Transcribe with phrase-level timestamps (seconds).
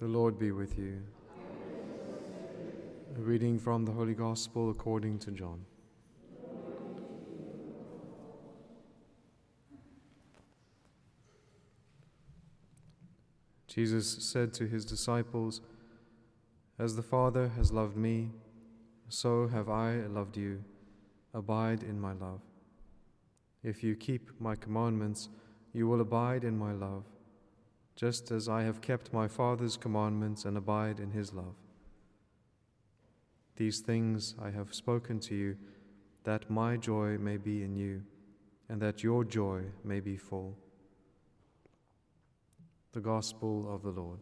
[0.00, 1.02] The Lord be with you.
[3.18, 5.66] A reading from the Holy Gospel according to John.
[13.66, 15.60] Jesus said to his disciples,
[16.78, 18.30] As the Father has loved me,
[19.10, 20.64] so have I loved you.
[21.34, 22.40] Abide in my love.
[23.62, 25.28] If you keep my commandments,
[25.74, 27.04] you will abide in my love,
[28.00, 31.54] just as I have kept my Father's commandments and abide in his love.
[33.56, 35.58] These things I have spoken to you,
[36.24, 38.00] that my joy may be in you,
[38.70, 40.56] and that your joy may be full.
[42.92, 44.20] The Gospel of the Lord.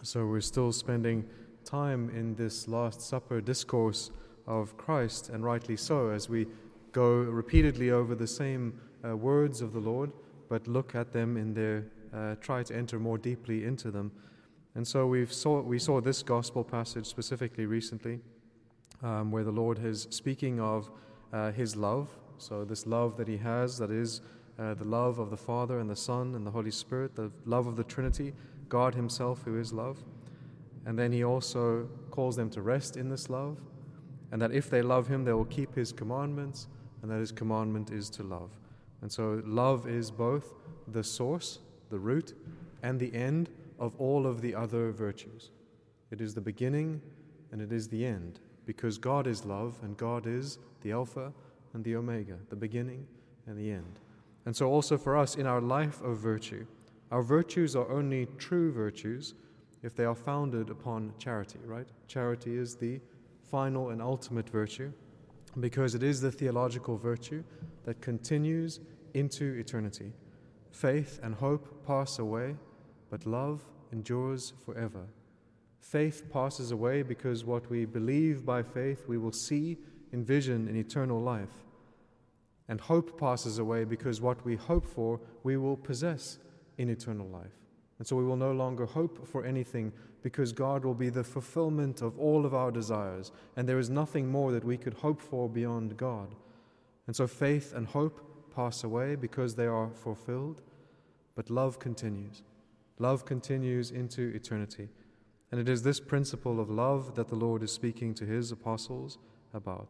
[0.00, 1.28] So, we're still spending
[1.72, 4.10] time in this Last Supper discourse
[4.46, 6.46] of Christ, and rightly so, as we
[6.92, 10.12] go repeatedly over the same uh, words of the Lord,
[10.50, 14.12] but look at them in their, uh, try to enter more deeply into them.
[14.74, 18.20] And so we've saw, we saw this gospel passage specifically recently,
[19.02, 20.90] um, where the Lord is speaking of
[21.32, 22.10] uh, his love.
[22.36, 24.20] So, this love that he has, that is
[24.58, 27.66] uh, the love of the Father and the Son and the Holy Spirit, the love
[27.66, 28.34] of the Trinity,
[28.68, 30.04] God Himself, who is love.
[30.86, 33.58] And then He also calls them to rest in this love,
[34.30, 36.68] and that if they love Him, they will keep His commandments,
[37.02, 38.50] and that His commandment is to love.
[39.00, 40.54] And so, love is both
[40.88, 41.58] the source,
[41.90, 42.34] the root,
[42.82, 45.50] and the end of all of the other virtues.
[46.10, 47.00] It is the beginning
[47.50, 51.32] and it is the end, because God is love, and God is the Alpha
[51.74, 53.06] and the Omega, the beginning
[53.46, 53.98] and the end.
[54.46, 56.66] And so, also for us in our life of virtue,
[57.10, 59.34] our virtues are only true virtues
[59.82, 61.86] if they are founded upon charity, right?
[62.06, 63.00] Charity is the
[63.50, 64.92] final and ultimate virtue
[65.60, 67.42] because it is the theological virtue
[67.84, 68.80] that continues
[69.14, 70.12] into eternity.
[70.70, 72.56] Faith and hope pass away,
[73.10, 75.06] but love endures forever.
[75.80, 79.76] Faith passes away because what we believe by faith we will see
[80.12, 81.66] in vision in eternal life.
[82.68, 86.38] And hope passes away because what we hope for we will possess
[86.78, 87.61] in eternal life.
[88.02, 89.92] And so we will no longer hope for anything
[90.24, 94.26] because God will be the fulfillment of all of our desires, and there is nothing
[94.26, 96.34] more that we could hope for beyond God.
[97.06, 100.62] And so faith and hope pass away because they are fulfilled,
[101.36, 102.42] but love continues.
[102.98, 104.88] Love continues into eternity.
[105.52, 109.18] And it is this principle of love that the Lord is speaking to his apostles
[109.54, 109.86] about.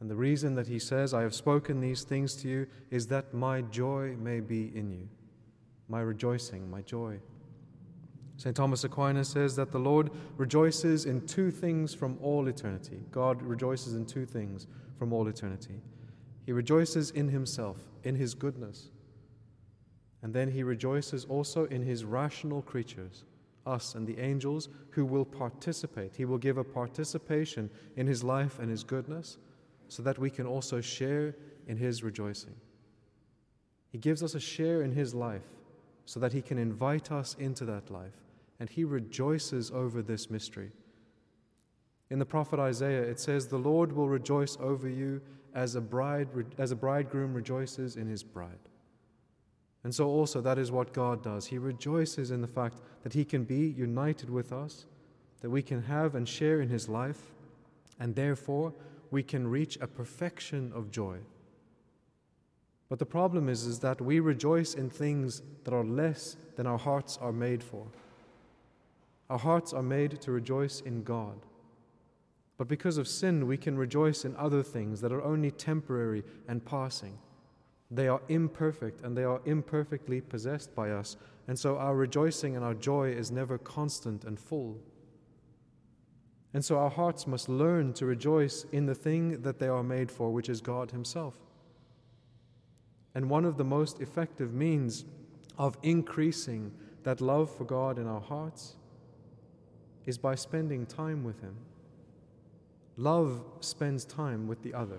[0.00, 3.32] And the reason that he says, I have spoken these things to you, is that
[3.32, 5.08] my joy may be in you
[5.88, 7.18] my rejoicing, my joy.
[8.36, 8.54] St.
[8.54, 13.00] Thomas Aquinas says that the Lord rejoices in two things from all eternity.
[13.10, 14.66] God rejoices in two things
[14.98, 15.80] from all eternity.
[16.44, 18.90] He rejoices in himself, in his goodness.
[20.22, 23.24] And then he rejoices also in his rational creatures,
[23.64, 26.14] us and the angels, who will participate.
[26.16, 29.38] He will give a participation in his life and his goodness
[29.88, 31.34] so that we can also share
[31.66, 32.54] in his rejoicing.
[33.88, 35.42] He gives us a share in his life
[36.06, 38.16] so that he can invite us into that life.
[38.58, 40.70] And he rejoices over this mystery.
[42.08, 45.20] In the prophet Isaiah, it says, The Lord will rejoice over you
[45.54, 48.58] as a, bride, as a bridegroom rejoices in his bride.
[49.86, 51.46] And so, also, that is what God does.
[51.46, 54.84] He rejoices in the fact that He can be united with us,
[55.42, 57.20] that we can have and share in His life,
[58.00, 58.74] and therefore
[59.12, 61.18] we can reach a perfection of joy.
[62.88, 66.78] But the problem is, is that we rejoice in things that are less than our
[66.78, 67.86] hearts are made for.
[69.28, 71.38] Our hearts are made to rejoice in God.
[72.58, 76.64] But because of sin, we can rejoice in other things that are only temporary and
[76.64, 77.18] passing.
[77.90, 81.16] They are imperfect and they are imperfectly possessed by us,
[81.48, 84.78] and so our rejoicing and our joy is never constant and full.
[86.54, 90.10] And so our hearts must learn to rejoice in the thing that they are made
[90.10, 91.45] for, which is God Himself.
[93.16, 95.06] And one of the most effective means
[95.56, 96.70] of increasing
[97.02, 98.76] that love for God in our hearts
[100.04, 101.56] is by spending time with Him.
[102.98, 104.98] Love spends time with the other.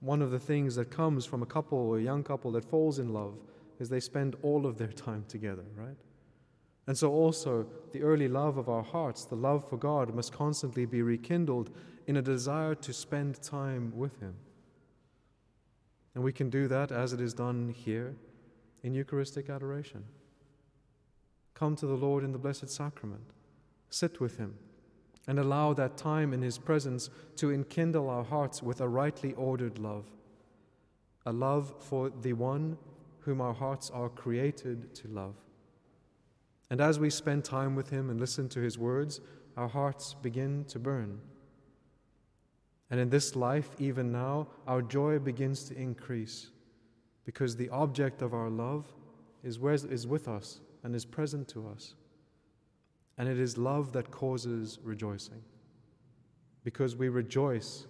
[0.00, 2.98] One of the things that comes from a couple or a young couple that falls
[2.98, 3.38] in love
[3.78, 5.96] is they spend all of their time together, right?
[6.88, 10.86] And so, also, the early love of our hearts, the love for God, must constantly
[10.86, 11.70] be rekindled
[12.08, 14.34] in a desire to spend time with Him.
[16.14, 18.14] And we can do that as it is done here
[18.82, 20.04] in Eucharistic adoration.
[21.54, 23.24] Come to the Lord in the Blessed Sacrament,
[23.88, 24.54] sit with Him,
[25.26, 29.78] and allow that time in His presence to enkindle our hearts with a rightly ordered
[29.78, 30.06] love,
[31.24, 32.76] a love for the one
[33.20, 35.36] whom our hearts are created to love.
[36.70, 39.20] And as we spend time with Him and listen to His words,
[39.56, 41.20] our hearts begin to burn.
[42.92, 46.50] And in this life, even now, our joy begins to increase
[47.24, 48.84] because the object of our love
[49.42, 51.94] is, with us and is present to us.
[53.16, 55.42] And it is love that causes rejoicing.
[56.64, 57.86] Because we rejoice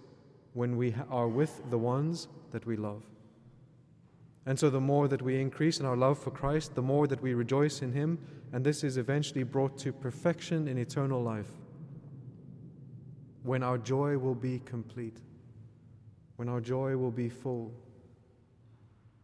[0.53, 3.03] when we are with the ones that we love.
[4.45, 7.21] And so, the more that we increase in our love for Christ, the more that
[7.21, 8.19] we rejoice in Him,
[8.53, 11.51] and this is eventually brought to perfection in eternal life.
[13.43, 15.17] When our joy will be complete,
[16.37, 17.71] when our joy will be full.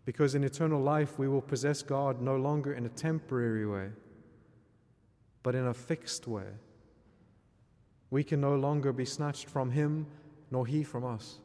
[0.05, 3.89] Because in eternal life, we will possess God no longer in a temporary way
[5.43, 6.47] but in a fixed way.
[8.09, 10.07] We can no longer be snatched from Him,
[10.51, 11.39] nor He from us.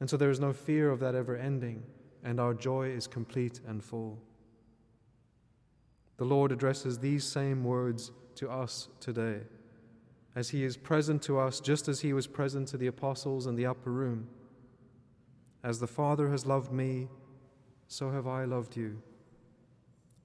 [0.00, 1.82] And so there is no fear of that ever ending,
[2.22, 4.18] and our joy is complete and full.
[6.16, 9.40] The Lord addresses these same words to us today,
[10.34, 13.56] as He is present to us just as He was present to the apostles in
[13.56, 14.28] the upper room.
[15.62, 17.08] As the Father has loved me,
[17.88, 19.00] so have I loved you.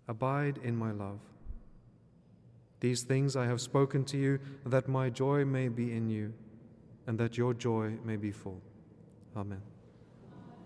[0.08, 1.20] Abide in my love.
[2.80, 6.34] These things I have spoken to you, that my joy may be in you,
[7.08, 8.62] and that your joy may be full.
[9.36, 9.62] Amen.